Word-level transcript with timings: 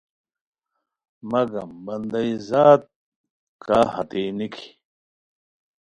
مگم 1.29 1.71
بندائی 1.85 2.33
ذات 2.47 2.81
کا 3.63 3.79
ہتیئے 3.93 4.29
نِکی 4.37 4.67